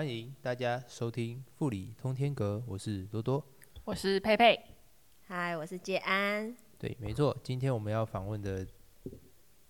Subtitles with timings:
[0.00, 3.44] 欢迎大家收听《富里通天阁》，我是多多。
[3.84, 4.58] 我是佩佩，
[5.26, 6.56] 嗨，我是建安。
[6.78, 8.66] 对，没错，今天我们要访问的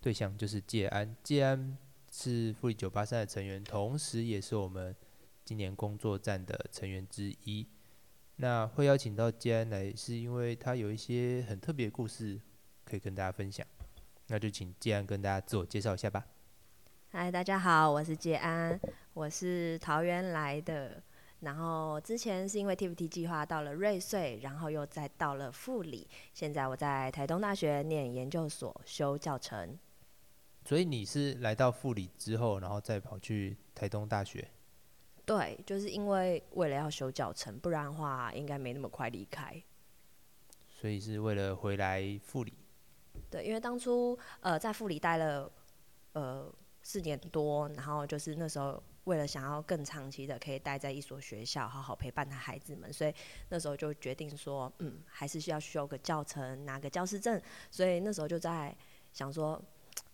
[0.01, 1.17] 对象就是介安。
[1.25, 1.77] 介安
[2.13, 4.95] 是富里九八三的成员，同时也是我们
[5.45, 7.67] 今年工作站的成员之一。
[8.37, 12.41] 那会邀请到介安来，是因为他有一些很特别的故事
[12.85, 13.67] 可以跟大家分享。
[14.29, 16.25] 那就请介安跟大家自我介绍一下吧。
[17.13, 18.79] 嗨，大家好，我是介安，
[19.21, 21.03] 我是桃园来的。
[21.41, 29.79] 然后之前是因为 TFT 计划到了瑞穗，然后又再到了富里，现在我在台东大学念研究所修教程。
[30.65, 34.51] 所以你是来到富里之后，然后再跑去台东大学？
[35.27, 39.63] 对，就是因为为了要修教程，不然的话应该没那么快离开。
[40.67, 42.55] 所以是为了回来富里？
[43.31, 45.53] 对，因为当初呃在富里待了
[46.15, 46.51] 呃
[46.83, 48.83] 四年多，然后就是那时候。
[49.05, 53.15] 为了想要更长期的可以待在一所学校，好好陪伴他孩子们，所以
[53.49, 57.41] 那时候就决定说，嗯，还是需要修个教程，拿个教师证。
[57.71, 58.77] 所以那时候就在
[59.13, 59.61] 想说，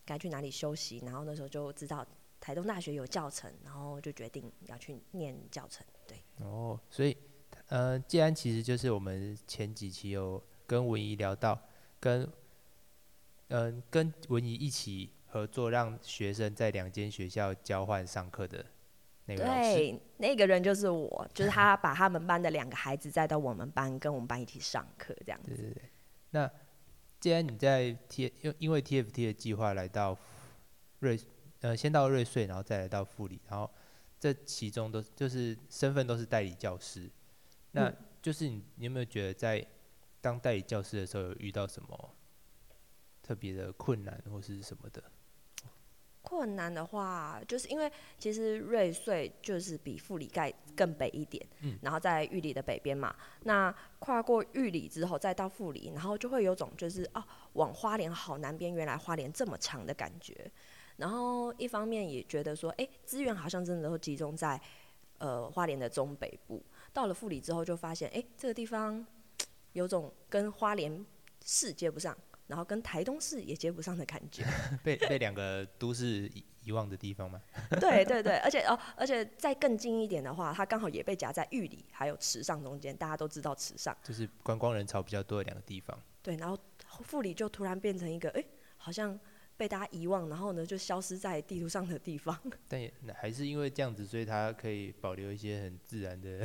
[0.05, 1.03] 该去哪里休息。
[1.05, 2.07] 然后那时候就知道
[2.41, 5.85] 台东大学有教程，然后就决定要去念教程。
[6.07, 6.23] 对。
[6.39, 7.17] 哦，所以，
[7.69, 11.61] 呃，既然其实就是我们前几期有跟文怡聊到，
[11.99, 12.31] 跟，
[13.49, 18.65] 嗯，跟文怡一起合作，让学生在两间学校交换上课的。
[19.27, 25.49] 对，那个人就是我，就是他把他们班的两个孩子带到我们班，跟我们班一起上课这样子。
[25.49, 25.83] 对对对。
[26.31, 26.51] 那
[27.19, 30.17] 既然你在 T 因因为 TFT 的计划来到
[31.01, 31.19] 瑞，
[31.61, 33.69] 呃，先到瑞穗，然后再来到富里，然后
[34.21, 37.11] 这其中都就是身份都是代理教师。
[37.73, 39.67] 那就是你你有没有觉得在
[40.21, 42.15] 当代理教师的时候有遇到什么
[43.23, 45.03] 特别的困难或是什么的？
[46.29, 53.15] 困难的话，就是因为其实瑞穗就是比富里盖更北一点，嗯，然后在玉里的北边嘛。
[53.45, 57.23] 那跨过玉里之后，再到富里，然后就会有种就是哦，
[57.53, 60.51] 往花莲好南边，原来花莲这么长的感觉。
[60.97, 64.61] 然后一方面也觉得说，哎，资源好像真的都集中在
[65.19, 66.61] 呃花莲的中北部。
[66.93, 69.07] 到了富里之后，就发现哎，这个地方
[69.75, 71.07] 有种跟花莲
[71.45, 72.19] 市接不上。
[72.47, 74.45] 然后跟台东市也接不上的感觉，
[74.83, 76.31] 被被两个都市
[76.63, 77.41] 遗忘的地方吗？
[77.81, 85.99] 对对对，而且哦，而且再更近一点的话，它刚好也被夹在玉里还有池上中间，大家都知道池上就是观光人潮比较多的两个地方。
[86.23, 86.59] 对，然后
[87.03, 88.45] 富里就突然变成一个哎，
[88.77, 89.19] 好像
[89.57, 92.37] 被大家遗忘，然后呢就消失在地图上的地方。
[92.69, 96.41] 但也还是因为这样子，所以它可以保留一些很自然的。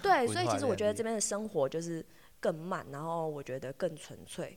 [0.00, 2.04] 对，所以其实我觉得这边的生活就是
[2.38, 4.56] 更慢，然后我觉得更纯粹。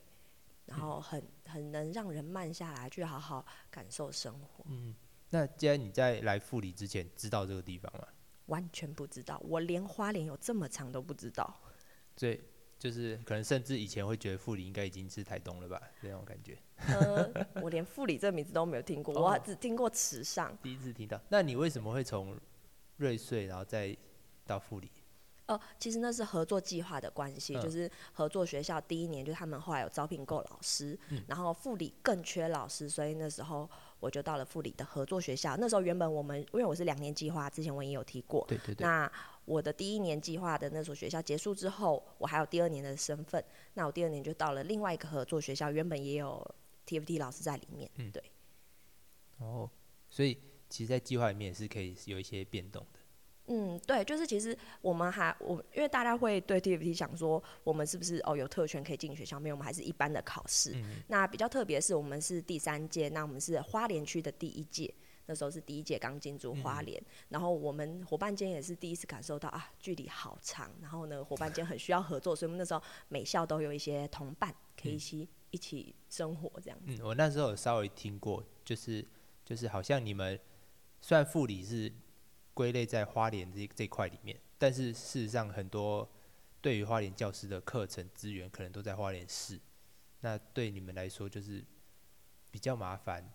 [0.66, 4.66] 然后很很能让人慢下来，去好好感受生活。
[4.69, 4.96] 嗯，
[5.29, 8.07] 那既然你在来富里之前知道这个地方吗？
[8.47, 11.62] 完全不知道，我连花莲有这么长都不知道。
[12.16, 12.41] 对，
[12.78, 16.57] 就是可能甚至以前会觉得富里应该已经是台东了吧，这种感觉。
[16.75, 20.57] 呃，我连富里这个名字都没有听过，我只听过池上。
[20.62, 22.38] 第一次听到，那你为什么会从
[22.97, 23.95] 瑞穗然后再
[24.45, 24.91] 到富里？
[25.48, 35.58] 哦，其实那是合作计划的关系，就是合作学校第一年，就他们后来有招聘够老师，然后副理更缺老师，所以那时候我就到了副理的合作学校。
[35.58, 38.86] 那时候原本我们因为我是两年计划，之前我也有提过，对对对。
[38.88, 39.12] 那
[39.46, 43.44] 我的第一年计划的那所学校结束之后，我还有第二年的身份，
[43.74, 46.56] 那我第二年就到了另外一个合作学校，原本也有
[46.88, 48.24] TFT 老师在里面，嗯，对。
[49.40, 49.70] 哦，
[50.10, 50.40] 所以
[50.70, 53.00] 其实，在计划里面也是可以有一些变动的。
[53.48, 59.38] 嗯，对，就是其实我们还我，因为大家会对 TFT 想说，我们是不是哦有特权可以进学校？
[59.38, 60.74] 没有，我们还是一般的考试。
[61.08, 64.94] 那比较特别是我们是第三届，那我们是花莲区的第一届，
[65.26, 76.94] 那时候是第一届刚进驻花莲，然后我们伙伴间也是第一次感受到啊，距离好长，然后呢伙伴间很需要合作，所以我们那时候每校都有一些同伴可以一起一起生活这样子。
[76.98, 79.06] 嗯，我那时候有稍微听过，就是
[79.44, 80.39] 就是好像你们
[81.01, 81.92] 算副理是。
[82.53, 86.07] 归类在花莲这这块里面，但是事实上很多
[86.61, 89.59] 对于花莲教师的课程资源可能都在花莲市，
[90.19, 91.63] 那对你们来说就是
[92.51, 93.27] 比较麻烦，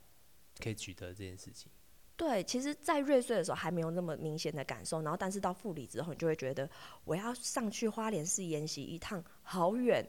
[0.60, 1.70] 可以取得这件事情。
[2.16, 6.68] 对，其实，在瑞穗的时候还没有那么明显的感受，然后但是到富里之后，你就会觉得
[7.04, 10.04] 我要上去花莲市研习一趟好远，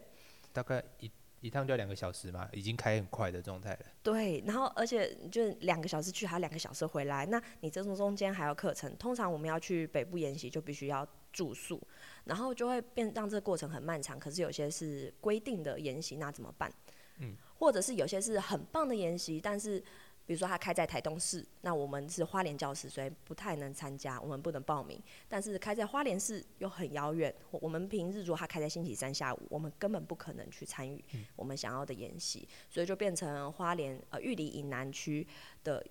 [0.54, 1.12] 大概一。
[1.42, 3.80] 一趟就要两个小时嘛，已经开很快的状态了。
[4.04, 11.82] 对，然后而且就两个小时去，还有两个小时回来，那你这中中间还有课程，通常我们要去北部研习就必须要住宿，
[12.26, 14.20] 然后就会变让这个过程很漫长。
[14.20, 16.72] 可是有些是规定的研习，那怎么办？
[17.20, 19.84] 嗯，或者是有些是很棒的研习，但是
[20.30, 25.02] 比如说他开在台东市，那我们是花莲教师，所以不太能参加，我们不能报名。
[25.28, 31.04] 但是开在花莲市又很遥远，我们平日如果他开在星期三下午，我们根本不可能去参与
[31.36, 35.28] 我们想要的演习，所以就变成花莲呃玉里以南区
[35.64, 35.84] 的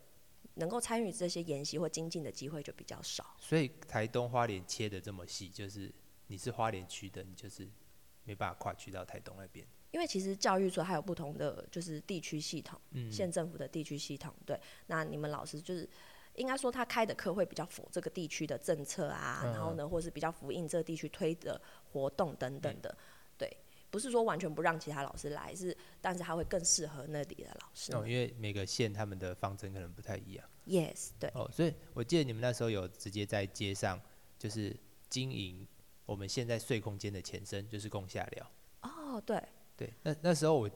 [0.54, 3.34] 能够参与这些演习或精进的机会就比较少。
[3.40, 5.92] 所以台东花莲切的这么细，就是
[6.28, 7.68] 你是花莲区的，你就是
[8.22, 9.66] 没办法跨区到台东那边。
[9.90, 12.80] 因为其实教育所还有不同的就是地区系统，
[13.10, 15.88] 县政府的地区系统，对，那你们老师就是
[16.34, 21.60] 应该说他开的课会比较符这个地区的政策啊，然后呢，或是比较符应这个地区推的
[21.92, 22.96] 活动等等的，
[23.36, 23.50] 对，
[23.90, 27.92] 不是说完全不让其他老师来，是但是他会更适合那里的老师。
[27.96, 30.44] 哦，因为每个县他们的方针可能不太一样。
[30.66, 31.30] Yes，对。
[31.34, 33.98] 哦，所以我记得你们那时候有直接在街上
[34.38, 34.76] 就是
[35.08, 35.66] 经营
[36.04, 38.50] 我们现在睡空间的前身，就是共下寮。
[38.82, 39.42] 哦，对。
[39.78, 40.68] 对，那那时候我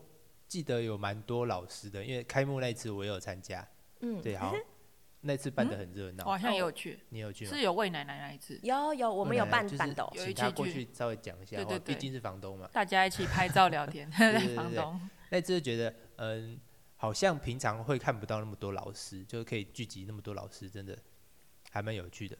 [0.46, 3.66] 记得有蛮多老师的，因为开幕那一次我也有参加。
[3.98, 4.54] 嗯，对，好，
[5.22, 6.24] 那次办的很热闹。
[6.24, 7.50] 我好像也有去，你有去吗？
[7.50, 8.60] 是有魏奶奶那一次。
[8.62, 12.70] 有有，我们有办板斗，请他过去稍微讲一下，对对对，毕竟是房东嘛。
[12.72, 14.08] 大家一起拍照聊天
[14.54, 15.00] 房东。
[15.30, 16.60] 那次觉得，嗯，
[16.94, 20.96] 好像平常会看不到那么多老师，就是可以聚集那么多老师，真的
[21.70, 22.38] 还蛮有趣的。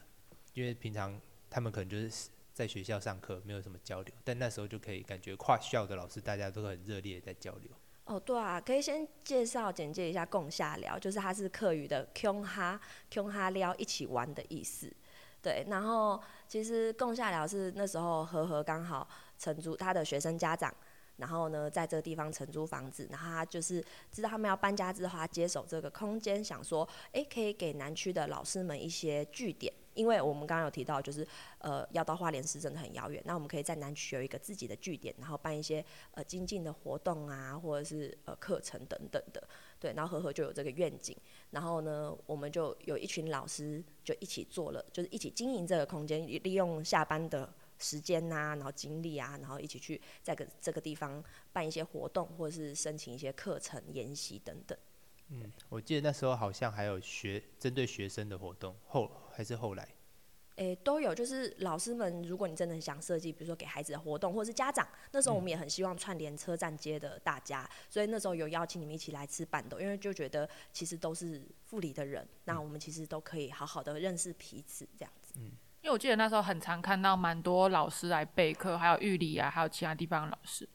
[0.54, 1.20] 因为平常
[1.50, 2.30] 他们可能就是。
[2.52, 7.70] 在学校上课没有什么交流，但那时候就可以感觉跨校的老师大家都很热烈在交流。
[8.04, 14.92] 哦，对啊，可以先介绍简介一下共下聊，就是它是课语的 “kung 哈 kung 哈聊”一起玩的意思。
[15.40, 19.08] 对，然后其实共下聊是那时候和和刚好
[19.38, 20.72] 承租他的学生家长，
[21.16, 29.72] 然后呢在这个地方承租房子，然后他就是知道他们要搬家之后，他接手这个空间，想说，哎，可以给南区的老师们一些据点。
[29.94, 31.26] 因为我们刚刚有提到，就是
[31.58, 39.42] 呃要到花莲市真的很遥远，那我们可以在南区有一个自己的据点，然后办一些呃精进的活动啊，或者是呃课程等等的，
[39.78, 41.16] 对，然后和和就有这个愿景，
[41.50, 51.22] 然后呢，我们就有一群老师就一起做了，就是一起经营这个空间，利用下班的时间呐，然后精力啊，然后一起去在个这个地方
[51.52, 54.78] 办一些活动，或者是申请一些课程研习等等。
[55.34, 59.88] 嗯，我记得那时候好像还有学针对学生的活动，后还是后来，
[60.56, 75.32] 诶都有，就是老师们，如果你真的很想设计，比如说给孩子的活动，或者是家长，那时候我们也很希望串联车站街的大家，所以那时候有邀请你们一起来吃板豆，因为就觉得其实都是富里的人，那我们其实都可以好好的认识彼此这样子。
[75.38, 75.44] 嗯，
[75.80, 80.68] 因为我记得那时候很常看到蛮多老师来备课，还有玉里啊，还有其他地方的老师。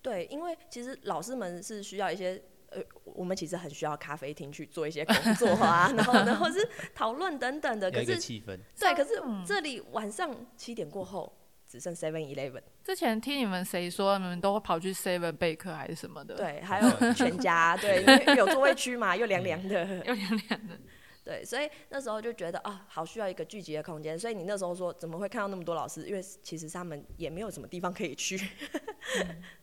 [0.00, 2.42] 对，因为其实老师们是需要一些。
[2.70, 7.90] 呃，我们其实很需要咖啡厅去做一些工作啊， 然后然后是讨论等等的。
[7.90, 8.58] 可是气氛。
[8.78, 11.32] 对，可是这里晚上七点过后
[11.66, 12.62] 只剩 Seven Eleven。
[12.84, 16.36] 之前听你们谁说你们都会跑去 Seven 备课还是什么的？
[16.36, 20.78] 对，还有全家， 对，因为有座位区嘛，又凉凉的，又凉凉的。
[21.24, 24.18] 对，所以那时候就觉得啊，好需要一个聚集的空间。
[24.18, 26.06] 所以你那时候说怎么会看到那么多老师？
[26.06, 28.40] 因为其实他们也没有什么地方可以去。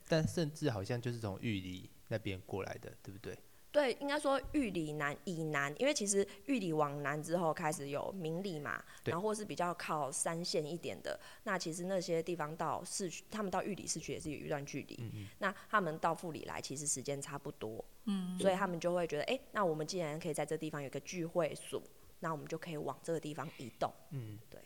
[0.08, 1.90] 但甚至好像就是从玉里。
[2.08, 3.38] 那边过来的，对不对？
[3.72, 14.98] 对，应该说玉里南以南，因为其实玉里往南之后开始有明里嘛，然后或是比较靠山线一点的，那其实那些地方到市区，他们到玉里市区也是有一段距离。
[15.02, 17.84] 嗯那他们到富里来，其实时间差不多。
[18.06, 18.40] 嗯。
[18.40, 21.84] 所以他们就会觉得，哎，那我们既然可以在这地方有个聚会所，
[22.22, 23.92] 那我们就可以往这个地方移动。
[24.12, 24.40] 嗯。
[24.50, 24.62] 对。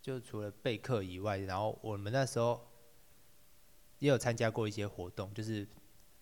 [0.00, 2.66] 就除了备课以外，然后我们那时候
[3.98, 5.68] 也有参加过一些活动，就是。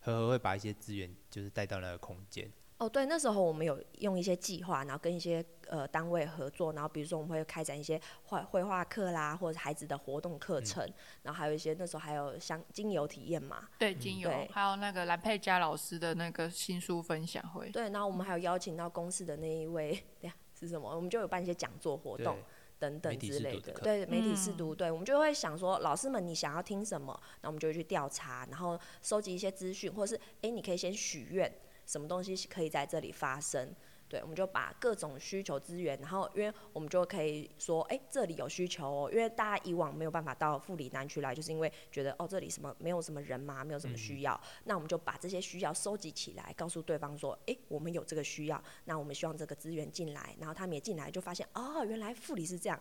[0.09, 2.51] 和和会把一些资源就是带到那个空间。
[2.79, 10.89] 哦，对，那时候我们有用一些计划，然后跟一些呃单位合作，然后比如说我们会开展一些画绘画课啦，或者孩子的活动课程，
[11.23, 13.69] 然后还有一些那时候还有像精油体验嘛。
[13.79, 17.69] 对，精油，还有那个蓝佩佳老师的那个新书分享会。
[17.71, 20.95] 对，然后我们还有邀请到公司的那一位，对呀，是什么？
[20.95, 22.39] 我们就有办一些讲座活动。
[22.79, 27.19] 等等之类的，对媒体试读，对我们就会想说，老师们你想要听什么？
[27.43, 31.53] 那我们就会去调查，然后收集一些资讯，或者是哎，你可以先许愿，
[31.87, 33.75] 什么东西可以在这里发生。
[34.09, 52.81] 对，我们就把各种需求资源，然后因为我们就可以说，哎，这里有需求哦，因为大家以往没有办法到富里南区来，就是因为觉得哦，这里什么没有什么人嘛，没有什么需要，那我们就把这些需要收集起来，告诉对方说，哎，我们有这个需要，那我们希望这个资源进来，然后他们也进来，就发现哦，原来富里是这样。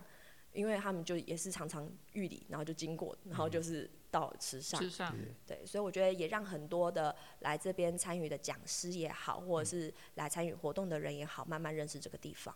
[0.54, 5.14] 因为他们就也是常常遇里，然后就经过，然后就是到池上，池上，
[5.46, 12.54] 对，所以我觉得也让很多的来这边参与的讲师也好，或者是来参与活动的人也好，慢慢认识这个地方。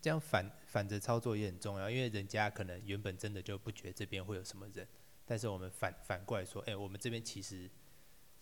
[0.00, 4.86] 这样反反着操作也很重要，因为人家可能原本真的就不觉得这边会有什么人，
[5.24, 7.68] 但是我们反反过来说，哎，我们这边其实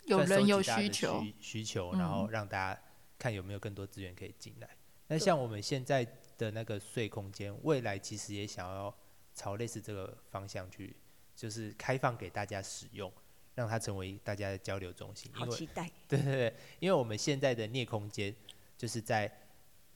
[0.04, 2.30] 有人有需求，需需求，然后嗯。
[2.30, 2.82] 让大家
[3.18, 4.68] 看有没有更多资源可以进来。
[5.08, 6.06] 那像我们现在
[6.38, 8.94] 的那个税空间，未来其实也想要
[9.34, 10.94] 朝类似这个方向去，
[11.40, 13.10] 就是开放给大家使用，
[13.54, 15.32] 让它成为大家的交流中心。
[15.34, 15.90] 因为好期待。
[16.06, 18.34] 对对对，因为我们现在的镍空间
[18.76, 19.32] 就是在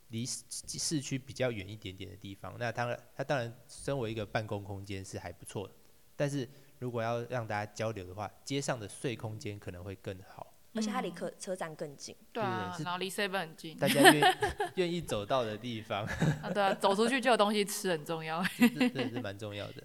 [0.09, 5.75] 离市市区比较远一点点的地方，那当然它当然身为一个办公空间是还不错的，
[6.17, 6.49] 但是
[6.79, 14.39] 如果要让大家交流的话，街上的税空间可能会更好，而且它离客车车站更近，对啊，是然后离 seven 很近，大家愿
[14.77, 16.07] 愿意走到的地方，
[16.43, 18.43] 啊对啊，走出去就有东西吃很重要。
[18.59, 19.85] 这这这是蛮重要的。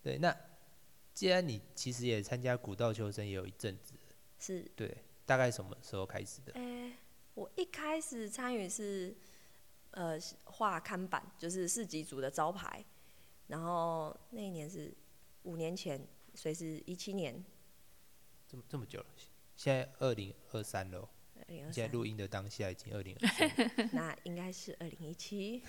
[0.00, 0.34] 对，那
[1.22, 3.94] 既然你其实也参加古道求生也有一阵子，
[4.40, 4.60] 是。
[4.74, 4.92] 对，
[5.24, 6.52] 大概什么时候开始的？
[6.54, 6.96] 诶、
[7.34, 9.16] 我一开始参与是
[9.92, 12.84] 呃画看板，就是市级组的招牌，
[13.46, 14.92] 然后那一年是
[15.44, 17.44] 五年前，所以是一七年，
[18.48, 19.06] 这么这么久了，
[19.54, 21.08] 现在二零二三了哦，
[21.48, 25.62] 二零二三，现在录音的当下已经二零二三， 那应该是二零一七，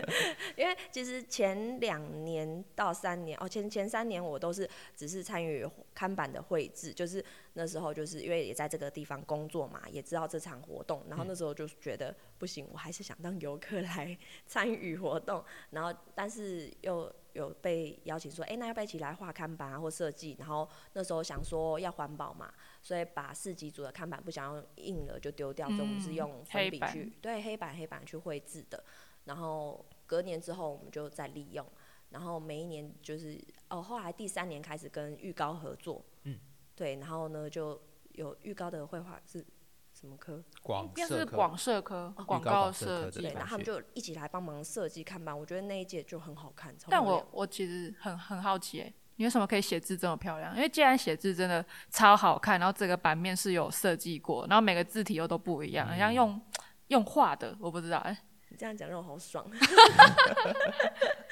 [0.56, 14.16] 因为其实前两年到三年，哦前前三年我都是只是参与看板的绘制，就是那时候就是因为也在这个地方工作嘛，也知道这场活动，然后那时候就觉得不行，我还是想当游客来
[14.46, 20.36] 参与活动，然后但是又有被邀请说，哎、那要不要一起来画看板啊或设计？
[20.38, 22.52] 然后那时候想说要环保嘛，
[22.88, 26.90] 所以把四级组的看板不想要印了就丢掉，所以我们是嗯用黑板。
[26.90, 28.82] 粉笔去对黑板黑板去绘制的，
[29.24, 31.66] 然后隔年之后我们就再利用，
[32.08, 36.38] 然后每一年就是哦，后来第三年开始跟玉高合作，嗯，
[36.74, 37.78] 对，然后呢就
[38.12, 39.44] 有玉高的绘画是
[39.92, 40.42] 什么科？
[40.62, 50.54] 广应该社科是广设科哦广预告设计对，然后他们就一起来帮忙设计看板，我觉得那一届就很好看，但我我其实很很好奇，哎，你为什么可以写字这么漂亮？
[50.56, 56.40] 因为既然写字真的超好看，然后整个版面是有设计过，然后每个字体又都不一样，好像用
[56.86, 58.16] 用画的，我不知道，哎，
[58.48, 59.44] 你这样讲让我好爽。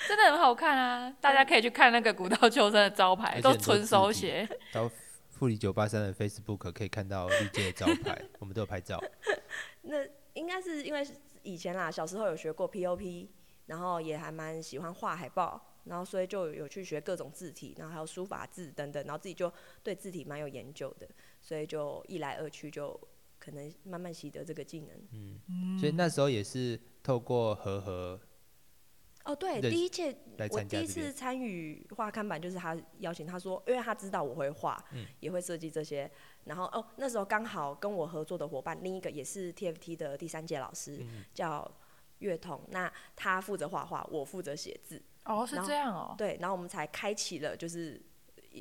[0.09, 1.13] 真的很好看啊！
[1.21, 4.49] 大家可以去看那个古道 秋生的招牌，都纯手写。
[4.73, 4.91] 到
[5.31, 9.01] 富里九八三的 Facebook 可以看到绿界的招牌， 我们都有拍照。
[9.83, 9.97] 那
[10.35, 11.07] 应该是因为
[11.43, 13.29] 以前啦，小时候有学过 POP，
[13.67, 19.53] 然后也还蛮喜欢画海报，然后所以就有去学各种字体，然后还有书法字等等，然后自己就
[19.83, 21.09] 对字体蛮有研究的，
[21.41, 22.99] 所以就一来二去就
[23.39, 24.91] 可能慢慢习得这个技能。
[25.13, 28.21] 嗯所以那时候也是透过和和
[29.25, 30.17] 哦，对，第一届
[30.51, 36.09] 我第一次参与画看板，就是他邀请他说，因为他知道我会画，嗯也会设计这些。
[36.45, 41.69] 然后哦，那时候刚好跟我合作的伙伴，另一个也是 TFT 的第三届老师，嗯叫
[42.21, 42.63] 月童。
[42.71, 45.03] 那他负责画画，我负责写字。
[45.27, 46.15] 哦，是这样哦。
[46.17, 48.01] 对，然后我们才开启了就是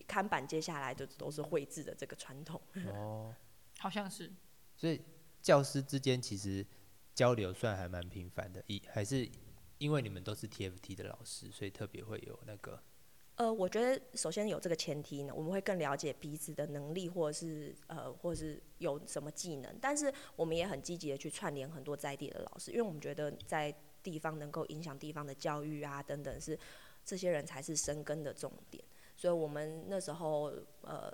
[0.08, 2.60] 看板接下来就都是绘制的这个传统。
[2.94, 3.34] 哦，
[3.80, 4.32] 好像是。
[4.76, 5.02] 所以
[5.42, 6.66] 教师之间其实
[7.14, 9.30] 交流算还蛮频繁的，一还是
[9.78, 12.82] 因为你们都是 TFT 的老师，所以特别会有那个
[13.36, 19.78] 呃，我觉得首先有这个前提呢，我们会更了解彼此的能力，或者是呃，或者是有什么技能。
[19.82, 23.74] 但是我们也很积极的去串联很多在地的老师，因为我们觉得在
[24.06, 26.58] 地方能够影响地方的教育啊等等，是
[27.04, 28.84] 这些人才是生根的重点。
[29.18, 31.12] 所以我们那时候呃，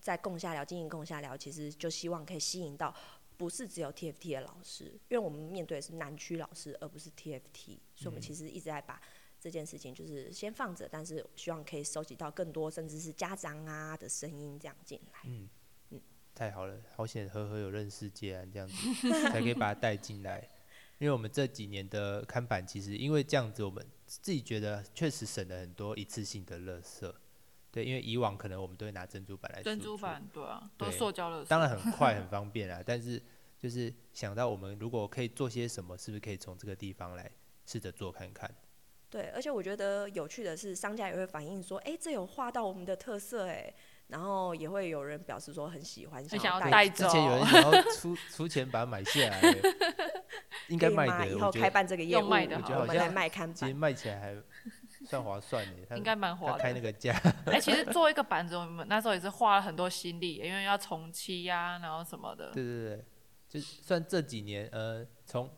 [0.00, 2.94] 在共下聊经营共下聊，其实就希望可以吸引到。
[3.38, 9.00] 不是只有 TFT 的老师，因为我们面对的是南区老师，而不是 TFT，所以我们其实一直在把
[9.40, 15.20] 这件事情就是先放着，但是希望可以收集到更多，甚至是家长啊的声音这样进来。
[15.26, 15.48] 嗯
[15.90, 16.00] 嗯
[16.34, 18.74] 太好了，好险呵呵有认识杰安这样子，
[19.30, 20.50] 才可以把他带进来。
[20.98, 27.12] 因为我们这几年的看板，其实因为这样子，我们自己觉得确实省了很多一次性的垃圾。
[27.70, 31.44] 对，因为以往可能我们都会拿珍珠板来珍珠板，对啊，都对塑胶了。
[31.44, 33.22] 当然很 快很方便啊，但是
[33.58, 37.30] 就是想到我们如果可以做些什么，是不是可以从这个地方来
[37.66, 38.50] 试着做看看？
[39.10, 43.72] 对，而且我觉得有趣的是，商家也会反映说，哎、这有画到我们的特色哎，
[44.08, 49.40] 然后也会有人表示说很喜欢，很想要带带走之前有人想要出 出钱把它买下来，
[50.68, 53.54] 应该卖的以后开我觉得办这个业务，用卖的我好们来我觉得好像卖看板。
[53.54, 54.36] 其实卖起来还
[55.06, 55.96] 算划算的。
[55.96, 56.58] 应该蛮他滑的。
[56.58, 57.12] 开那个价，
[57.46, 62.50] 哎、其实做一个板子，我们那时候也是花了很多心力，因为要重漆呀、然后什么的。
[62.52, 63.04] 对对对，
[63.48, 65.50] 就算这几年，呃，从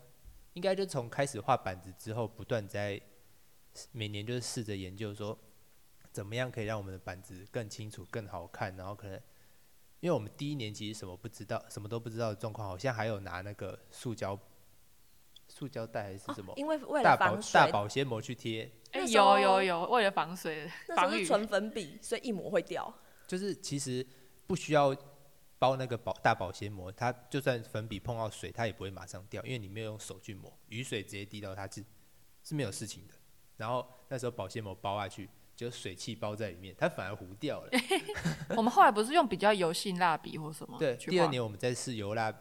[0.53, 3.01] 应该就从开始画板子之后，不断在
[3.93, 5.37] 每年就是试着研究说，
[6.13, 9.15] 怎么样可以让我们的板子更清楚、更好看，然后可能，
[10.01, 14.39] 因为我们第一年其实什么不知道，什么都不知道的状况，好像还有拿那个塑胶
[15.51, 22.93] 塑胶袋还是什么、因为为了防水大，保鲜膜去贴，哎、有有有，为了防水、那时候防雨，是纯粉笔，所以一抹会掉。
[23.27, 24.07] 就是其实
[24.47, 24.97] 不需要
[25.59, 31.85] 包那个保大保鲜膜，它就算粉笔碰到水，它也不会马上掉，因为你没有用手去抹，雨水直接滴到它是
[32.43, 33.15] 是没有事情的。
[33.57, 37.71] 然后那时候保鲜膜包下去，就水汽包在里面，它反而糊掉了。
[38.57, 40.79] 我们后来不是用比较油性蜡笔或什么？
[40.79, 42.33] 对，第二年我们再试油蜡，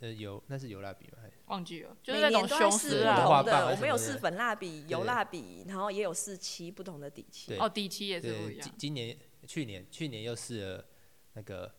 [0.00, 1.17] 呃，油那是油蜡笔吗？
[1.48, 7.56] 还是忘记了，就是那种每年都雄在试不狮啊，画同的，我们有四粉蜡笔、油蜡笔，然后也有四漆不同的底漆。
[7.56, 8.60] 哦，底漆也是不，一样。
[8.62, 10.84] 今今年去年去年又试了
[11.32, 11.72] 那个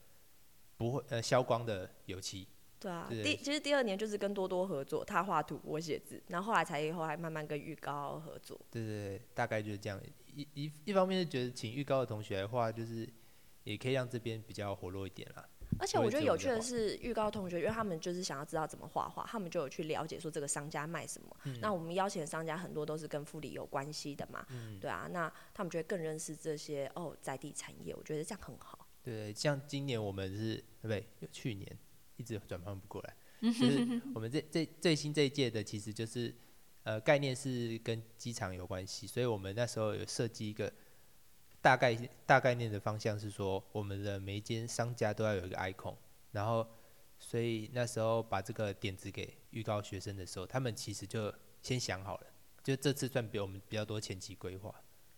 [0.77, 2.47] 不会呃消光的油漆，
[2.79, 8.59] 对啊，第其实第二年就是跟多多合作，他画图，我写字，然后后来才后来慢慢跟玉高合作。
[8.71, 10.01] 对对对，大概就是这样。
[10.33, 13.07] 一一一方面是觉得请预高的同学来画，就是
[13.63, 15.45] 也可以让这边比较活络一点啦。
[15.77, 21.37] 而且我觉得有趣的是，预告同学，因为他们就是想要知道怎么画画，他们就有去了解说这个商家卖什么。
[21.45, 28.87] 嗯那我们邀请的商家很多都是跟护理有关系的嘛，嗯对啊，那他们就会更认识这些哦在地产业，我觉得这样很好。
[29.01, 31.07] 对，像今年我们是对不对？
[31.31, 31.77] 去年
[32.17, 36.35] 一直转换不过来， 就是我们这这最新这一届的，其实就是
[36.83, 40.71] 呃概念是跟机场有关系，所以我们那时候有设计一个
[41.61, 45.95] 大概大概念的方向是说，我们的每一间商家都要有一个 icon，
[46.31, 46.67] 然后
[47.17, 52.27] 所以那时候把这个点子给预告学生的时候，他们其实就先想好了，
[52.63, 54.73] 就这次算比我们比较多前期规划，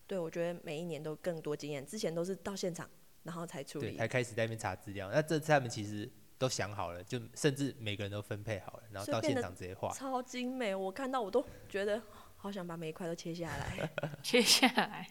[0.07, 2.89] 对，我觉得每一年都更多经验，之前都是到现场
[3.23, 3.97] 然后才处对，理。
[3.97, 5.09] 才开始在那边查资料。
[5.11, 9.93] 那这次他们其实都想好了，就甚至每个人都分配好了，然后到现场直接画。
[9.93, 12.01] 超精美，我看到我都觉得
[12.35, 13.91] 好想把每一块都切下来。
[14.23, 15.07] 切下来，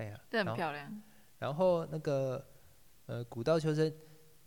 [0.00, 1.02] 对呀、这很漂亮。
[1.38, 2.46] 然后那个
[3.06, 3.92] 呃，古道求生，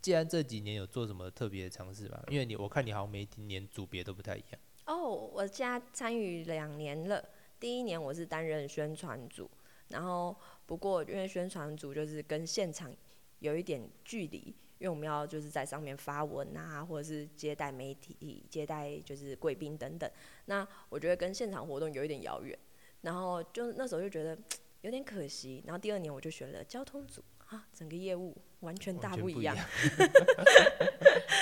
[0.02, 2.24] 既然这几年有做什么特别的尝试吧？
[2.30, 4.60] 因为你我看你好像每一年组别都不太一样。
[4.86, 7.24] 哦，我现在参与两年了。
[7.60, 9.50] 第一年我是担任宣传组，
[9.88, 12.94] 然后不过因为宣传组就是跟现场
[13.40, 14.38] 有一点距离，
[14.80, 20.10] 因为我们要就是在上面发文啊，或者是接待媒体、接待就是贵宾等等。
[20.46, 22.58] 那我觉得跟现场活动有一点遥远，
[23.02, 24.38] 然后就那时候就觉得
[24.84, 25.62] 有点可惜。
[25.66, 29.58] 然后第二年我就选了交通组啊，整个业务完全大不一样。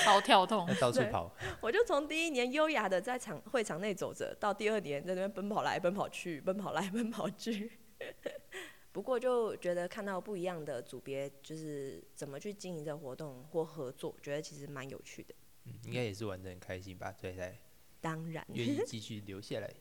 [0.03, 7.71] 超跳痛要，到处跑，我就从第一年优雅的在场会场内走着，到第二年在那边奔跑来奔跑去，奔跑来奔跑去。
[8.91, 15.33] 不过就觉得看到不一样的组别，就是怎么去经营这活动或合作，觉得其实蛮有趣的。
[15.65, 17.55] 嗯，应该也是玩的很开心吧，所以才
[18.01, 19.71] 当然，愿意继续留下来。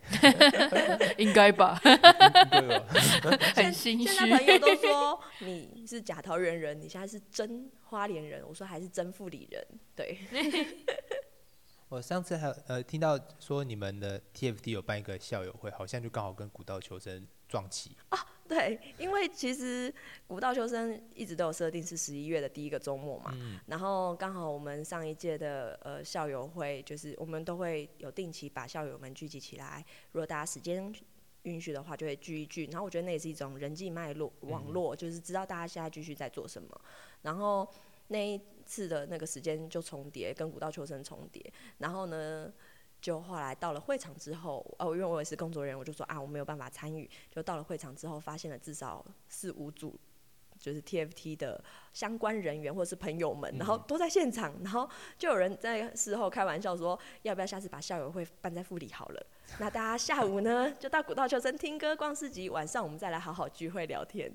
[1.16, 1.80] 应该吧？
[1.82, 2.86] 对哦，
[3.56, 4.30] 很心现在虚。
[4.36, 9.66] 朋友都说你是假桃园人，你现在是真花莲人，我说还是真富里人。
[9.96, 10.18] 对，
[11.88, 17.96] 我上次还有呃听到说你们的 TFT 有办一个校友会，好像就刚好跟古道求生撞齐。
[18.58, 19.94] 对，因为其实
[20.26, 30.92] 古道求生一直都有设定是十一月的第一个周末嘛，嗯然后刚好我们上一届的呃校友会，就是我们都会有定期把校友们聚集起来，如果大家时间
[31.44, 32.66] 允许的话，就会聚一聚。
[32.72, 36.68] 然后我觉得那也是一种人际脉络网络，就是知道大家现在继续在做什么。
[37.22, 37.68] 然后
[38.08, 41.52] 那一次的那个时间就重叠，跟古道求生重叠。
[41.78, 42.52] 然后呢？
[43.00, 47.08] 就后来到了会场之后，哦，因为我也是工作人员，我就说啊，我没有办法参与。
[47.30, 49.98] 就到了会场之后，发现了至少四五组，
[50.58, 51.62] 就是 TFT 的
[51.94, 59.26] 相关人员或者是朋友们，然后都在现场，然后就有人在事后开玩笑说，要不要下次把校友会办在富里好了？
[59.58, 64.30] 那大家下午呢就到古道求生听歌、逛市集，晚上我们再来好好聚会聊天。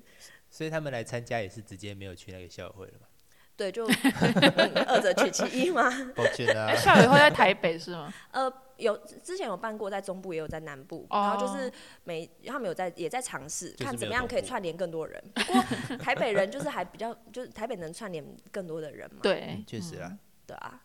[0.50, 3.06] 所以他们来参加也是直接没有去那个校友会了嘛？
[3.56, 5.90] 对，就、 嗯二者取其一嘛。
[6.14, 8.12] 抱歉啊哎，，校友会在台北是吗？
[8.32, 11.72] 呃，有之前有办过，在中部也有在南部，然后就是
[12.04, 15.22] 每他们有在也在尝试，就是看怎么样可以串联更多人。
[15.34, 15.62] 不过
[15.96, 19.20] 台北人就是还比较，就是台北能串联更多的人嘛。
[19.22, 20.12] 对嗯，确实啊。
[20.46, 20.80] 对啊，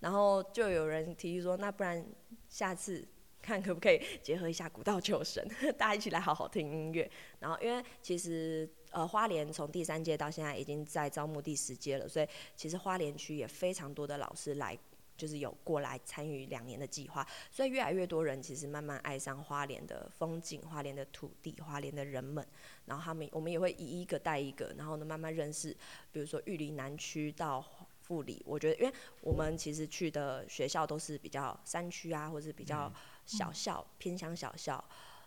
[0.00, 2.04] 然后就有人提议说，那不然
[2.48, 3.08] 下次
[3.42, 7.10] 看可不可以结合一下古道求生，大家一起来好好听音乐。
[7.40, 12.26] 然后因为其实呃花莲从第三届到现在已经在招募第十届了，所以
[12.56, 14.78] 其实花莲区也非常多的老师来。
[15.14, 22.44] 就是有过来参与两年的计划，所以越来越多人其实慢慢爱上花莲的风景、花莲的土地、花莲的人们，
[22.86, 25.70] 然后他们我们也会一一个带一个，然后呢慢慢认识，
[26.10, 27.64] 比如说玉里南区到
[28.00, 32.92] 富里，我觉得因为我们其实去的学校都是比较山区啊，或者是比较
[33.24, 34.82] 小校、偏乡小校，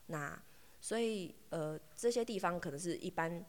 [0.07, 0.41] 那
[0.79, 3.43] 所以呃这些地方可能是一般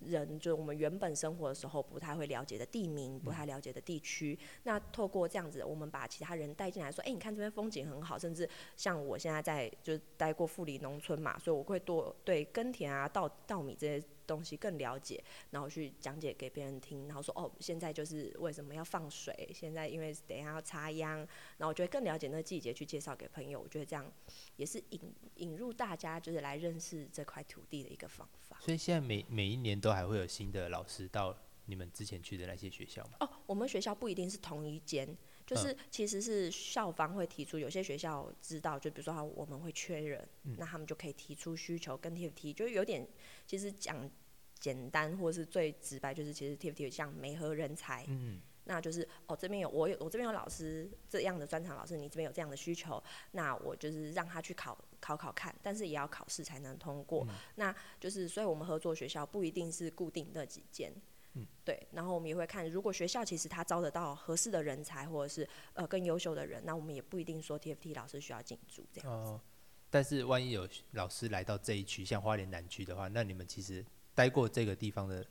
[0.00, 4.36] 人就我们原本生活的时候不太会了解的地名，不太了解的地区。
[4.64, 21.18] 那透过这样子，我们把其他人带进来，说，哎、你看这边风景很好，甚至像我现在在就待过富里农村嘛，所以我会多对耕田啊、稻稻米这些东西更了解，然后去讲解给别人听，然后说哦，现在就是为什么要放水，现在因为等一下要插秧，
[21.58, 24.10] 然后我觉得更了解那个季节去介绍给朋友，我觉得这样
[24.56, 25.00] 也是引
[25.36, 28.58] 引入大家就是来认识这块土地的一个方法。
[28.60, 33.12] 所以现在每每一年都还会有新的老师到你们之前去的那些学校吗？
[33.20, 35.16] 哦，我们学校不一定是同一间。
[35.54, 43.06] 就是其实是校方会提出，有些学校知道，就比如说我们会缺人，那他们就可以提出需求跟 TFT，就是有点
[43.46, 44.10] 其实讲
[44.58, 60.92] 简单或者是最直白，就是其实 TFT 像媒合人才，嗯，那就是哦这边有我有我这边有老师这样的专场老师，你这边有这样的需求，那我就是让他去考考考看，但是也要考试才能通过，那就是所以我们合作学校不一定是固定那几间。
[61.34, 69.40] 嗯，对，然后我们也会看，如果学校其实他招得到合适的人才，或者是呃更优秀的人，那我们也不一定说 TFT 老师需要进驻这样哦，
[69.88, 73.82] 但是万一有老师来到这一区，像花莲南区的话，那你们其实
[74.14, 75.26] 待过这个地方的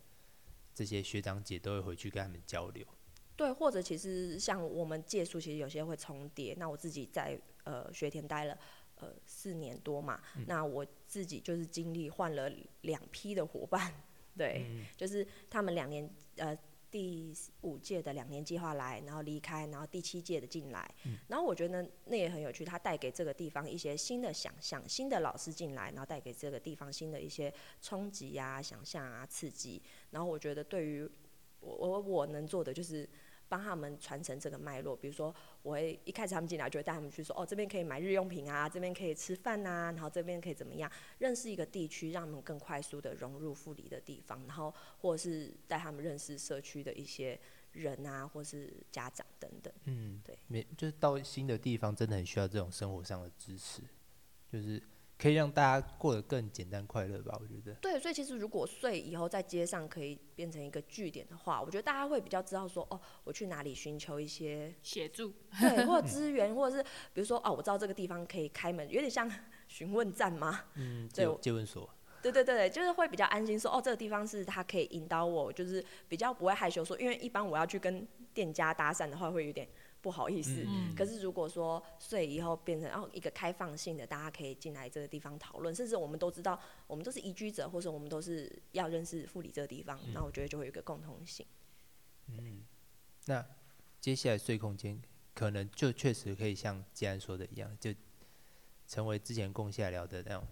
[0.74, 2.84] 这些学长姐都会回去跟他们交流。
[3.36, 6.56] 对，或者其实像我们借宿，其实有些会重叠。
[6.58, 8.58] 那我自己在呃学田待了
[8.96, 13.94] 呃四年多嘛，那我自己就是经历换了两批的伙伴。
[14.38, 14.65] 对，
[14.96, 16.58] 就是他们两年，呃，
[16.89, 20.94] 第五届的两年计划来，然后离开，然后第七届的进来，
[21.28, 31.10] 然后我觉得那也很有趣，他带给这个地方一些新的想象，新的老师进来，然后带给这个地方新的一些冲击啊、想象啊、刺激，然后我觉得对于
[31.60, 33.08] 我我我能做的就是。
[33.52, 47.38] 帮他们传承这个脉络，比如说，我会一开始他们进来就会带他们去说，哦，这边可以买日用品啊，这边可以吃饭呐，然后这边可以怎么样，认识一个地区，让他们更快速的融入富里的地方，然后或者是带他们认识社区的一些
[47.74, 49.74] 人啊，或是家长等等。
[49.84, 53.82] 嗯，对，没就是到新的地方，真的很需要这种生活上的支持，
[54.50, 54.82] 就是。
[55.21, 57.71] 可以让大家过得更简单快乐吧，我觉得。
[57.75, 69.31] 对，所以其实如果睡以后在街上可以变成一个据点的话，我觉得大家会比较知道说，哦，我去哪里寻求一些协助，对，或者资源，或者是比如说，哦，我知道这个地方可以开门，有点像
[69.67, 70.62] 询问站吗？
[70.73, 71.88] 嗯，对，接问所。
[72.23, 79.67] 对对对就是会比较安心，说，哦，这个地方是他可以引导我，就是比较不会害羞说，因为一般我要去跟店家搭讪的话，会有点。
[80.02, 91.46] 不好意思，可是如果说睡以后变成哦一个开放性的，大家可以进来这个地方讨论，甚至我们都知道我们都是移居者，或者我们都是要认识富里这个地方，那我觉得就会有一个共同性。
[92.28, 92.64] 嗯，
[93.26, 93.46] 那
[94.00, 95.02] 接下来睡空间
[95.34, 97.94] 可能就确实可以像既然说的一样，就
[98.88, 100.44] 成为之前共下聊的那种。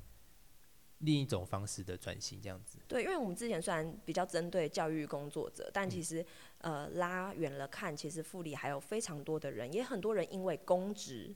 [0.99, 2.79] 另一种方式的转型，这样子。
[2.87, 6.25] 对，因为我们之前虽然比较针对教育工作者，但其实
[6.59, 11.35] 呃拉远了看，其实富里还有非常多的人，也很多人因为公职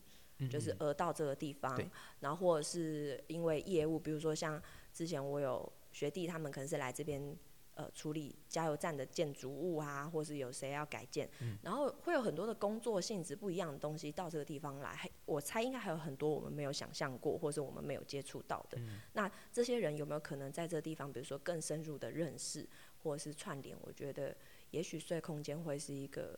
[0.49, 1.79] 就是而到这个地方，
[2.19, 4.61] 然后或者是因为业务，比如说像
[4.93, 7.35] 之前我有学弟，他们可能是来这边。
[7.75, 11.27] 呃，处理加油站的建筑物啊，或是有谁要改建，
[11.63, 18.77] 然后会有很多的工作性质不一样的东西到这个地方来，我猜应该还有很多我们没有想象过，或是我们没有接触到的。
[19.13, 22.69] 那这些人有没有可能在这个地方，比如说更深入的认识，
[23.01, 23.75] 或者是串联？
[23.81, 24.37] 我觉得
[24.69, 26.37] 也许睡空间会是一个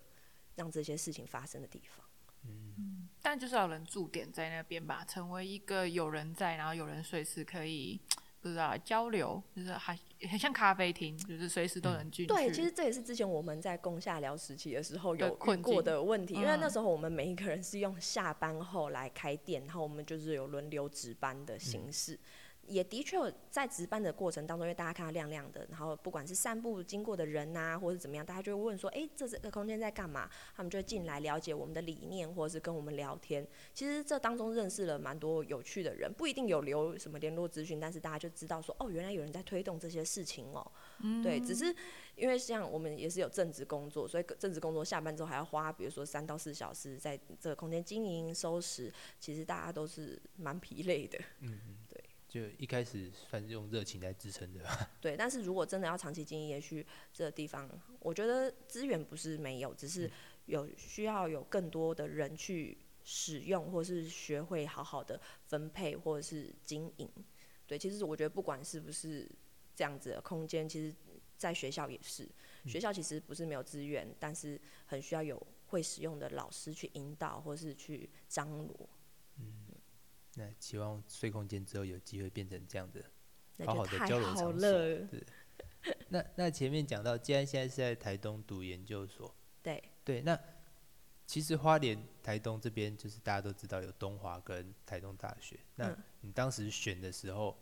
[0.56, 2.06] 让这些事情发生的地方。
[2.44, 8.00] 嗯，但就是要人驻点在那边吧，成为一个有人在，然后有人随时可以。
[8.46, 9.98] 不知道交流，就是还
[10.30, 12.28] 很像咖啡厅，就是随时都能进去。
[12.28, 22.20] 对，其实这也是之前我们在共下聊时期的时候有困过的问题，因为那时候我们每一个人是用下班后来开店，然后我们就是有轮流值班的形式。
[22.68, 23.18] 也的确
[23.50, 33.48] 在值班的过程当中，因为大家看到亮亮的，然后不管是散步经过的人呐，或者怎么样，大家就会问说：“哎，这这个空间在干嘛？”他们就会进来了解我们的理念，或者是跟我们聊天。
[33.74, 40.72] 其实这当中认识了蛮多有趣的人，不一定有留什么联络资讯，但是大家就知道说：“哦，原来有人在推动这些事情哦。”
[41.24, 41.76] 对，只是
[42.16, 51.20] 因为像我们也是有正职工作，所以正职工作下班之后还要花，比如说三到四小时在这个空间经营、收拾，其实大家都是蛮疲累的。
[51.42, 51.78] 嗯嗯。
[52.36, 54.60] 就一开始算是用热情来支撑的。
[55.00, 57.70] 对，但是如果真的要长期经营，也许这个地方，
[58.02, 60.12] 我觉得资源不是没有，只是
[60.48, 67.10] 有需要有更多的人去使用，或是学会好好的分配或者是经营。
[67.66, 69.32] 对，其实我觉得不管是不是
[69.74, 70.94] 这样子的空间，其实
[71.38, 72.30] 在学校也是，
[72.66, 78.90] 学校其实不是没有资源，但是很需要有会使用的老师去引导或是去张罗。
[80.36, 83.04] 那希望睡空间之后有机会变成这样的
[83.66, 84.60] 好好的交流场所。
[84.60, 85.08] 对，
[86.10, 90.38] 那那前面讲到，既然现在是在台东读研究所，对对，那
[91.26, 95.60] 其实花莲台东这边就是大家都知道有东华跟台东大学。
[95.76, 97.58] 那你当时选的时候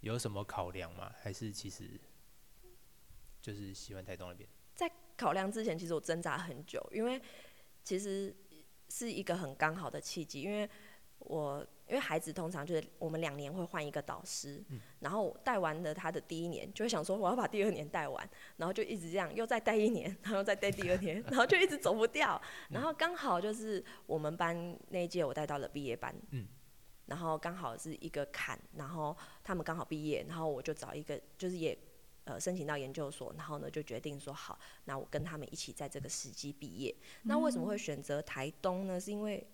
[0.00, 1.12] 有什么考量吗？
[1.20, 2.00] 还是其实
[3.42, 4.48] 就是喜欢台东那边？
[4.74, 7.20] 在考量之前，其实我挣扎很久，因为
[7.84, 8.34] 其实
[8.88, 10.68] 是一个很刚好的契机，因为
[11.24, 14.62] 我因为孩子通常就是我们两年会换一个导师，
[15.00, 26.46] 然后带完了他的第一年，就会想说我要把第二年带完，然后就一直这样又再带一年，然后再带第二年， 然后就一直走不掉，然后刚好就是我们班那一届我带到了毕业班，嗯
[27.06, 31.76] 然后刚好是一个坎，然后他们刚好毕业，然后我就找一个就是也。
[32.26, 36.96] 呃，申请到研究所，然后呢，就决定说好，那我跟他们一起在这个时机毕业。
[37.24, 38.98] 那为什么会选择台东呢？
[38.98, 39.46] 是因为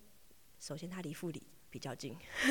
[0.57, 2.15] 首先它离富里比较近，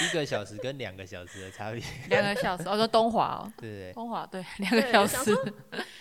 [0.00, 3.92] 一个小时跟两个小时的差别， 两个小时，我说东华哦，对不对？
[3.92, 5.34] 东华对，两个小时，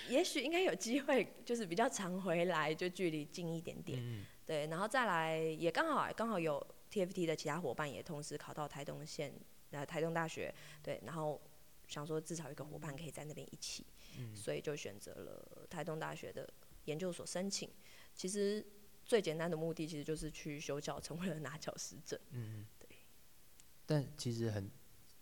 [0.08, 4.00] 也许应该有机会，就是比较常回来，就距离近一点点。
[4.00, 9.34] 嗯，对，然后再来也刚好刚好有 TFT 的其他伙伴也同时考到台东县，
[9.72, 11.42] 呃，台东大学，对，然后
[11.88, 13.84] 想说至少一个伙伴可以在那边一起，
[14.20, 14.36] 嗯。
[14.36, 16.48] 所以就选择了台东大学的
[16.86, 17.68] 研究所申请。
[18.14, 18.66] 其实
[19.06, 22.20] 最简单的目的其实就是去修教程，为了拿教师证。
[22.32, 22.90] 嗯，对。
[23.86, 24.70] 但其实很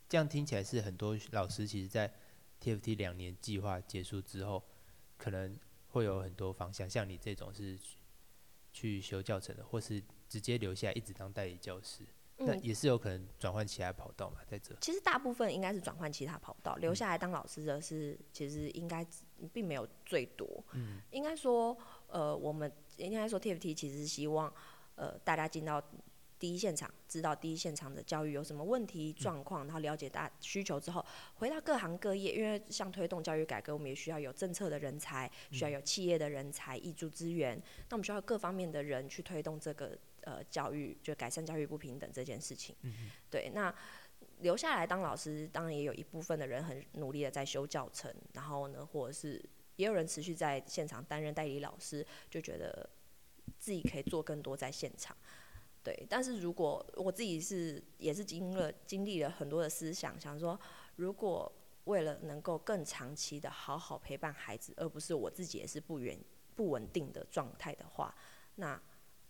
[0.08, 2.12] 这样听起来是很多老师其实，在
[2.60, 4.64] TFT 两年计划结束之后，
[5.18, 7.96] 可能会有很多方向，像你这种是去
[8.72, 12.04] 去修教程的，或是直接留下来一直当代理教师，
[12.38, 14.74] 那嗯，也是有可能转换其他跑道嘛，在这。
[14.80, 19.06] 其实大部分应该是转换其他跑道，留下来当老师的是，其实应该
[19.52, 20.64] 并没有最多。
[20.72, 21.76] 嗯应该说，
[22.08, 24.52] 呃，我们应该说 TFT 其实是希望，
[24.94, 25.82] 呃，大家进到
[26.38, 31.04] 第一现场，知道第一现场的教育有什么问题状况，然后了解大需求之后，
[31.36, 37.56] 回到各行各业，因为像推动教育改革，我们也需要有政策的人才，需要有企业的人才、挹注资源，
[37.88, 42.76] 那我们需要各方面的人去推动这个呃教育，就改善教育不平等这件事情。
[43.30, 43.74] 对，那
[44.40, 49.42] 留下来当老师，当然也有一部分的人很努力的在修教程，然后呢，或者是
[49.76, 52.88] 也有人持续在现场担任代理老师，就觉得
[53.58, 55.16] 自己可以做更多在现场。
[55.82, 60.58] 对，但是如果我自己是也是经了经历了很多的思想，想说
[60.96, 61.50] 如果
[61.84, 66.18] 为了能够更长期的好好陪伴孩子，而不是我自己也是不稳
[66.54, 68.14] 不稳定的状态的话，
[68.54, 68.80] 那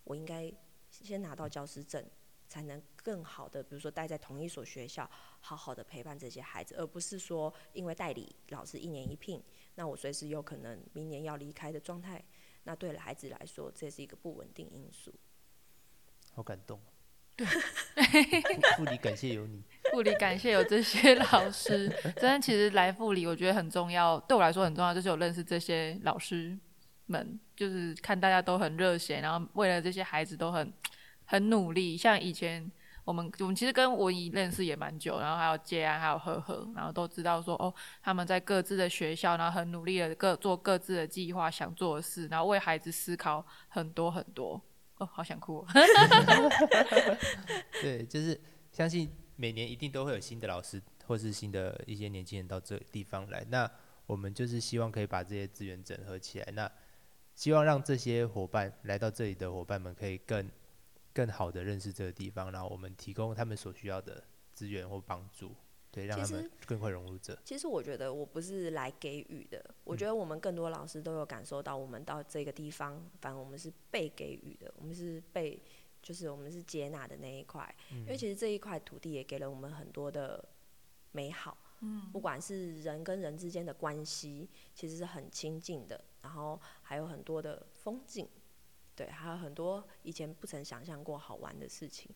[0.04, 0.52] 我应该
[0.90, 2.06] 先拿到教师证，
[2.48, 9.42] 才能更好的，比如说待在同一所学校，好好的陪伴这些孩子，而不是说因为代理老师一年一聘，
[9.76, 12.22] 那我随时有可能明年要离开的状态，
[12.64, 15.12] 那对孩子来说，这是一个不稳定因素。
[16.32, 16.90] 好感动、 哦。
[17.36, 17.44] 对，
[18.76, 19.60] 富里感谢有你。
[19.92, 26.56] 护理感谢有这些老师，真的其实来护理我觉得很重要，对我来说很重要，就是有认识这些老师
[27.06, 30.72] 们，就是看大家都很热血，然后为了这些孩子都很
[31.24, 31.96] 很努力。
[31.96, 32.70] 像以前
[33.04, 44.60] 我们我们其实跟文怡认识也蛮久，然后还有杰安还有呵呵，然后都知道说哦他们在各自的学校，然后很努力的各做各自的计划想做的事，然后为孩子思考很多很多。
[44.96, 45.66] 哦，好想哭、哦。
[47.82, 48.40] 对，就是
[48.70, 53.44] 相信每年一定都会有新的老师或是新的一些年轻人到这地方来。
[53.50, 53.68] 那
[54.06, 56.70] 我们就是希望可以把这些资源整合起来，那
[57.34, 60.48] 希望让这些伙伴来到这里的伙伴们可以更
[61.14, 64.22] 更好的认识这个地方，然后我们提供他们所需要的
[64.52, 65.54] 资源或帮助，
[65.90, 67.38] 对，让他们更快融入这。
[67.44, 75.62] 其实我觉得我不是来给予的，我觉得我们更多老师都有感受到，我们到这个地方，反正我们是被给予的，我们是被，
[76.02, 77.72] 就是我们是接纳的那一块。
[77.90, 80.44] 因为其实这一块土地也给了我们很多的
[81.12, 88.28] 美好，嗯，不管是人跟人之间的关系，其实是很亲近的，然后还有很多的风景，
[88.96, 92.08] 对，还有很多以前不曾想象过好玩的事情。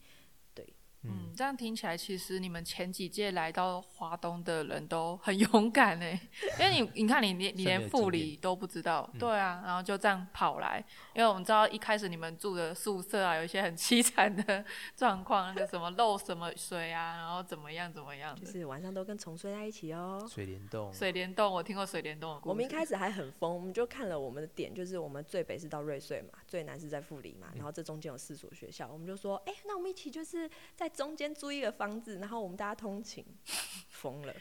[1.05, 6.21] 嗯，这样听起来，其实你们前几届来到华东的人都很勇敢哎，
[6.59, 10.85] 因为你你看你连你 连算没有经副理都不知道，对啊，然后就这样跑来，
[11.15, 14.65] 因为我们知道一开始你们住的宿舍啊，有一些很凄惨的
[14.97, 20.27] 状况，那个什么漏什么水啊，然后怎么样怎么样，就是晚上都跟虫睡在一起哦。
[20.29, 33.25] 水帘洞，水帘洞我听过水帘洞的故事，我们一开始还很疯，我们就看了我们的点，就是我们最北是到瑞穗嘛，最南是在富里嘛，然后这中间有四所学校，我们就说，哎、那我们一起就是在中间租一个房子，然后我们大家通勤，
[33.91, 34.35] 疯了，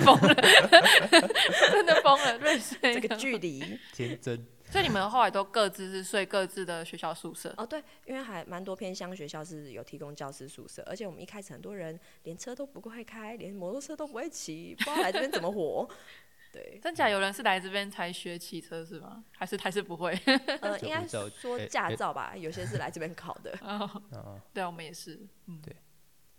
[0.00, 0.34] 疯了，
[1.72, 3.78] 真的疯了，瑞士这个距离。
[3.92, 15.88] 天真，所以你们后来都各自是睡各自的学校宿舍，哦，对，因为还蛮多偏乡学校是有提供教师宿舍，而且我们一开始很多人连车都不会开，连摩托车都不会骑，不知道来这边怎么活。
[16.54, 19.24] 对，真假有人是来这边才学骑车是吗？
[19.36, 20.12] 还是还是不会？
[20.60, 23.52] 呃， 应该说哎驾哎照吧，有些是来这边考的。
[23.60, 23.78] 哦，
[24.12, 25.74] 啊，对啊，我们也是，嗯，对。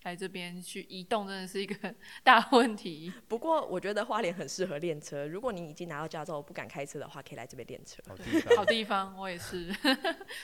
[0.04, 3.12] 来这边去移动，真的是一个大问题。
[3.28, 8.04] 不过我觉得花莲很适合练车，如果你已经拿到驾照不敢开车的话，可以来这边练车。
[8.08, 9.76] 好地方， 好地方，我也是，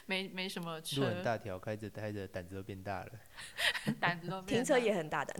[0.07, 3.11] 没没什么路很车，大条，开着开着胆子都变大了。
[3.99, 5.37] 胆子都变停车也很大胆。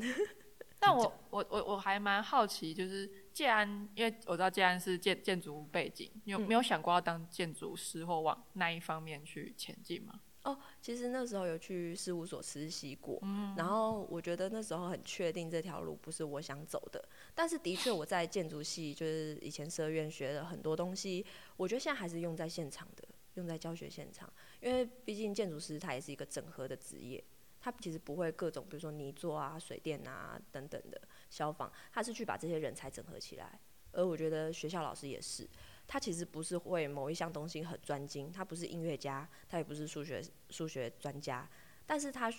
[0.80, 10.22] 但我我我我还蛮好奇，就是建安，因为我知道建安是建建筑背景，你有嗯没有想过要当建筑师或往那一方面去前进吗？
[10.44, 17.04] 哦，其实那时候有去事务所实习过，嗯然后我觉得那时候很确定这条路不是我想走的。
[17.36, 21.24] 但是的确我在建筑系，就是以前社院学了很多东西，
[21.58, 24.28] 我觉得现在还是用在现场的，用在教学现场。
[24.62, 27.24] 因为毕竟建筑师他也是一个整合的职业，
[27.60, 31.00] 他其实不会各种，比如说泥做啊、水电啊等等的
[31.32, 33.60] 消防，他是去把这些人才整合起来。
[33.94, 35.50] 而我觉得学校老师也是，
[35.88, 41.50] 他其实不是会某一项东西很专精，他不是音乐家，他也不是数学数学专家，
[41.86, 42.32] 但是他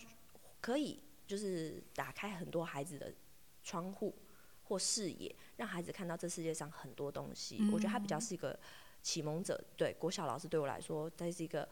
[0.61, 3.12] 可以就是打开很多孩子的
[3.62, 4.14] 窗户
[4.64, 7.59] 或视野，让孩子看到这世界上很多东西。
[7.72, 8.59] 我觉得他比较是一个
[9.02, 11.68] 启蒙者，对国小老师对我来说，他是一个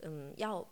[0.00, 0.66] 嗯要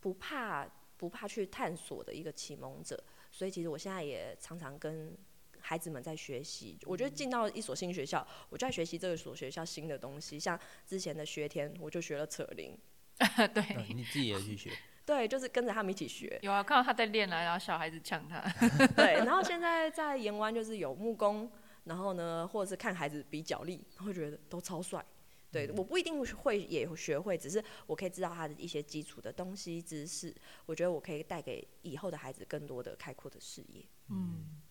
[0.00, 3.02] 不怕不怕去探索的一个启蒙者。
[3.32, 5.16] 所以其实我现在也常常跟
[5.58, 6.78] 孩子们在学习。
[6.84, 10.38] 我觉得进到一所新学校，我就在学习这个所学校新的东西。
[10.38, 12.78] 像之前的学天，我就学了扯铃，
[13.54, 14.70] 对，嗯你自己也去学，
[15.06, 16.38] 对，就是跟着他们一起学。
[16.42, 18.40] 有啊，看到他在练啊，然后小孩子抢他，
[18.94, 21.50] 对，然后现在在盐湾就是有木工，
[21.84, 25.04] 然后呢，或者是看孩子比脚力，会觉得都超帅。
[25.52, 30.34] 对，我不一定会也学会，只是我可以知道他的一些基础的东西知识，
[30.64, 33.84] 我觉得我可以带给以后的孩子更多的开阔的视野。
[34.08, 34.62] 嗯，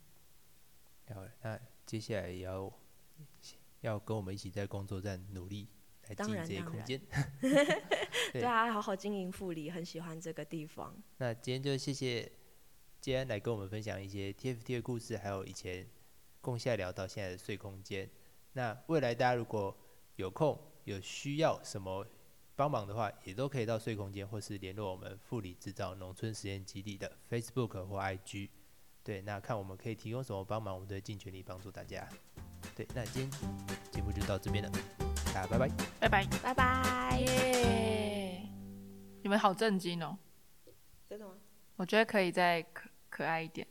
[1.14, 2.74] 好，那接下来也要
[3.82, 5.68] 要跟我们一起在工作站努力
[6.08, 7.00] 来当经营这些空间。
[8.34, 10.96] 对对啊，好好经营富里，很喜欢这个地方。
[11.18, 12.24] 那今天就谢谢
[13.00, 15.88] 今天来跟我们分享一些 TFT 的故事，还有以前
[16.40, 18.10] 共下聊到现在的碎空间。
[18.54, 19.78] 那未来大家如果
[20.16, 22.06] 有空有需要什么
[22.56, 28.50] 帮忙的话，也都可以到睡空间，或是联络我们富里制造农村实验基地的 Facebook 或 IG。
[29.04, 32.08] 对，那看我们可以提供什么帮忙，我们都会尽全力帮助大家。
[32.76, 34.70] 对，那今天节目就到这边了，
[35.34, 35.68] 大家拜拜。
[36.00, 37.20] 拜拜，拜拜。
[37.20, 38.48] 耶！
[39.24, 40.18] 你们好震惊哦，
[41.10, 41.34] 真的吗？
[41.78, 43.68] 我觉得可以再可可爱一点。